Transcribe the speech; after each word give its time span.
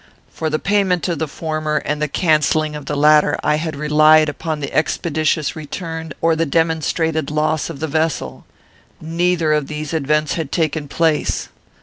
For 0.31 0.49
the 0.49 0.57
payment 0.57 1.07
of 1.09 1.19
the 1.19 1.27
former, 1.27 1.77
and 1.77 2.01
the 2.01 2.07
cancelling 2.07 2.75
of 2.75 2.87
the 2.87 2.95
latter, 2.97 3.37
I 3.43 3.57
had 3.57 3.75
relied 3.75 4.29
upon 4.29 4.59
the 4.59 4.73
expeditious 4.73 5.55
return 5.55 6.11
or 6.21 6.35
the 6.35 6.47
demonstrated 6.47 7.29
loss 7.29 7.69
of 7.69 7.79
the 7.79 7.87
vessel. 7.87 8.43
Neither 8.99 9.53
of 9.53 9.67
these 9.67 9.93
events 9.93 10.33
had 10.33 10.51
taken 10.51 10.87
place. 10.87 11.49